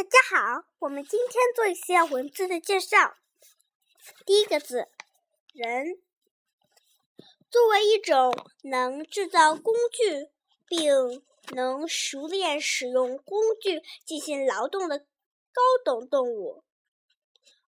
[0.00, 3.18] 大家好，我们今天做一些文字的介绍。
[4.24, 4.88] 第一个字
[5.52, 6.00] “人”，
[7.52, 8.32] 作为一种
[8.62, 10.30] 能制造工具
[10.66, 11.22] 并
[11.54, 16.64] 能熟练使用工具进行劳动的高等动物，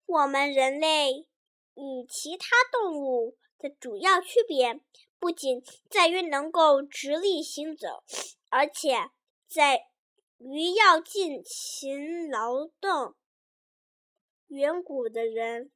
[0.06, 1.28] 我们人类
[1.74, 4.80] 与其他动物的主要区别，
[5.18, 8.02] 不仅在于能够直立行走，
[8.48, 9.10] 而且
[9.46, 9.91] 在。
[10.44, 13.14] 于要尽勤劳动，
[14.48, 15.70] 远古的人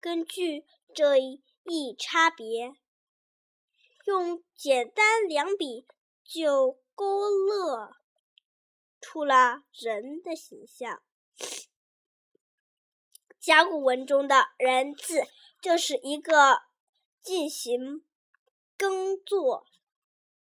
[0.00, 2.72] 根据这一差别，
[4.06, 5.86] 用简单两笔
[6.24, 7.90] 就勾勒
[9.02, 11.02] 出了人的形象。
[13.38, 15.24] 甲骨文中的人字，
[15.60, 16.62] 就是一个
[17.20, 18.02] 进行
[18.78, 19.66] 耕作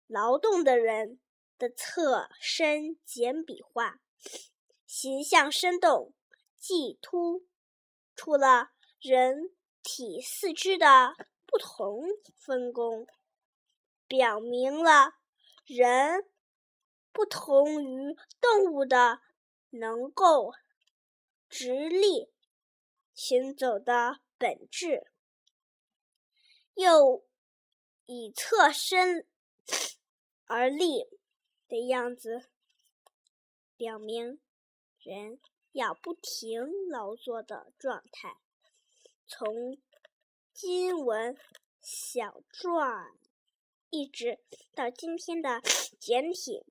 [0.09, 1.21] 劳动的人。
[1.61, 4.01] 的侧身简笔画，
[4.87, 6.15] 形象生动，
[6.57, 7.47] 既突
[8.17, 13.07] 出了人体四肢的不同分工，
[14.09, 15.17] 表明了
[15.67, 16.25] 人
[17.13, 19.21] 不同于动物的
[19.69, 20.55] 能够
[21.51, 22.33] 直立
[23.13, 25.13] 行走的本质，
[26.73, 27.23] 又
[28.07, 29.29] 以侧身
[30.47, 31.21] 而立。
[31.71, 32.51] 的样子，
[33.77, 34.41] 表明
[34.99, 35.39] 人
[35.71, 38.39] 要不停劳作的状态。
[39.29, 39.79] 从
[40.53, 41.39] 金文、
[41.81, 43.13] 小篆，
[43.89, 44.41] 一直
[44.75, 45.63] 到今天的
[46.01, 46.65] 简体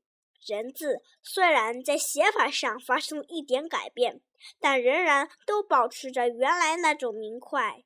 [0.45, 4.21] 人字，虽然在写法上发生一点改变，
[4.59, 7.85] 但仍然都保持着原来那种明快、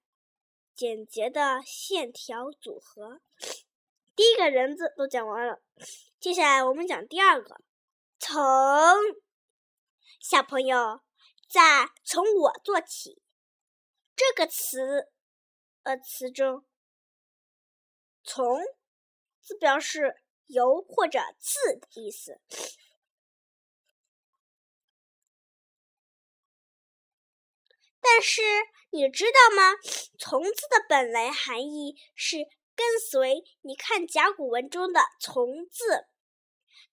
[0.74, 3.22] 简洁的线条组合。
[4.16, 5.62] 第一个人字都讲完了。
[6.20, 7.58] 接下来我们讲第二个，
[8.20, 8.34] 从
[10.20, 11.02] 小朋友
[11.50, 13.22] 在从我做起
[14.16, 15.12] 这个词，
[15.82, 16.66] 呃，词中，
[18.24, 18.62] 从
[19.42, 22.40] 字表示由或者自的意思。
[28.00, 28.42] 但是
[28.92, 29.74] 你知道吗？
[30.20, 32.38] 从字的本来含义是
[32.76, 33.44] 跟随。
[33.62, 36.08] 你看甲骨文中的从字。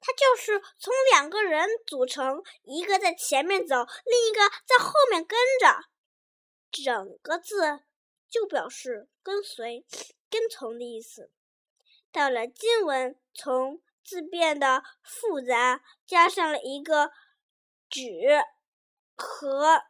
[0.02, 5.90] 它就是从两个人组成，一个在前面走，另一个在后面跟着，
[6.70, 7.80] 整个字
[8.30, 9.84] 就表示跟随、
[10.30, 11.30] 跟从的意思。
[12.10, 17.12] 到了金文，从字变得复杂，加上了一个
[17.90, 18.02] 指
[19.14, 19.82] 和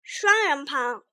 [0.00, 1.04] 双人旁，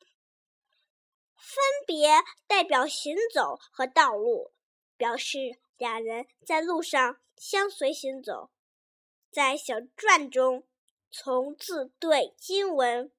[1.40, 2.10] 分别
[2.46, 4.52] 代表行走和道路，
[4.96, 5.60] 表示。
[5.80, 8.50] 俩人在路上相随行走，
[9.32, 10.68] 在小篆中，
[11.10, 13.10] 从字对金文，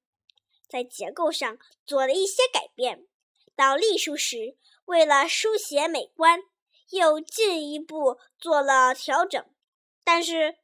[0.67, 3.07] 在结构上做了一些改变。
[3.55, 4.55] 到隶书时，
[4.85, 6.43] 为了书写美观，
[6.91, 9.43] 又进一步做了调整。
[10.03, 10.59] 但是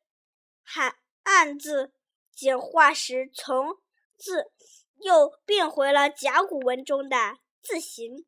[0.62, 1.92] 汉汉字
[2.32, 3.80] 简化时，从
[4.16, 4.52] 字
[4.98, 8.26] 又变回了甲骨文中的字形，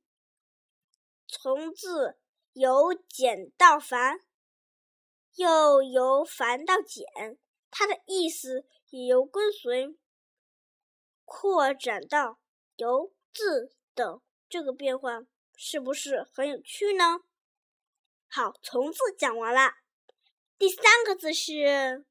[1.28, 2.20] 从字。
[2.54, 4.22] 由简到繁，
[5.36, 7.06] 又由繁到简，
[7.70, 9.98] 它的意思也由跟随
[11.24, 12.42] 扩展到
[12.76, 15.22] 由字等，这个变化
[15.56, 17.22] 是不是很有趣呢？
[18.28, 19.76] 好，从字讲完了，
[20.58, 22.04] 第三个字是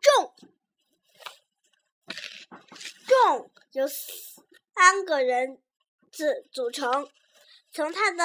[0.00, 0.34] 重，
[3.06, 5.60] 重有三个人
[6.10, 7.08] 字组成。
[7.72, 8.24] 从它的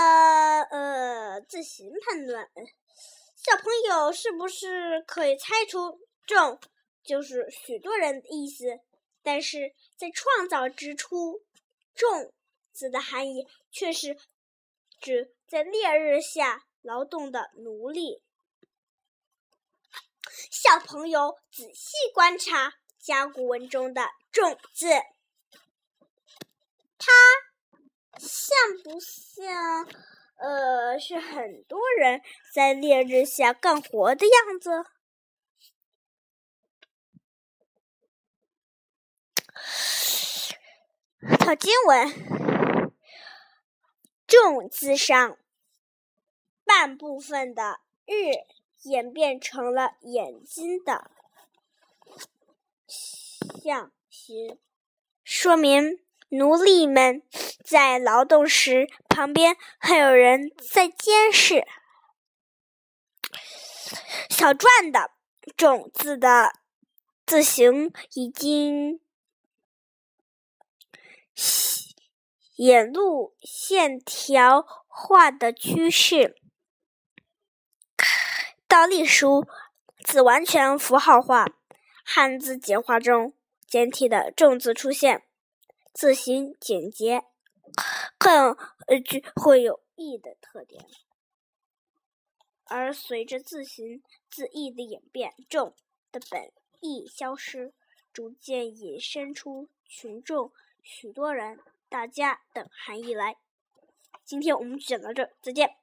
[0.71, 2.49] 呃字形判断，
[3.35, 6.59] 小朋友是不是可以猜出“众”
[7.05, 8.65] 就是许多人的意思？
[9.21, 11.43] 但是在创造之初
[11.93, 12.33] ，“众”
[12.73, 14.17] 字的含义却是
[14.99, 18.23] 指在烈日下劳动的奴隶。
[20.49, 24.87] 小朋友仔细观察甲骨文中的“众”字，
[26.97, 27.11] 它。
[28.19, 29.87] 像不像？
[30.37, 32.21] 呃，是很多人
[32.53, 34.85] 在烈日下干活的样子。
[41.39, 42.91] 套经文，
[44.27, 45.37] 重字上
[46.65, 48.33] 半部分的“日”
[48.83, 51.09] 演变成了眼睛的
[53.63, 54.59] 象形，
[55.23, 56.03] 说明。
[56.29, 57.21] 奴隶们
[57.63, 61.65] 在劳动时，旁边还有人在监视。
[64.29, 65.11] 小篆的
[65.55, 66.51] “种”字的
[67.25, 68.99] 字形已经
[71.35, 76.35] 显露线条化的趋势。
[78.67, 79.47] 倒隶书
[80.03, 81.45] 字完全符号化，
[82.03, 83.33] 汉字简化中
[83.67, 85.23] 简体的重字出现，
[85.93, 87.23] 字形简洁，
[88.17, 88.55] 更
[89.03, 90.85] 具会有意的特点。
[92.65, 95.75] 而随着字形字义的演变，“众”
[96.11, 97.73] 的本意消失，
[98.11, 100.51] 逐渐引申出群众、
[100.81, 101.59] 许多人、
[101.89, 103.37] 大家等含义来。
[104.23, 105.77] 今天我们讲到这，再见。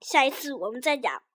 [0.00, 1.27] 下一次我们再讲。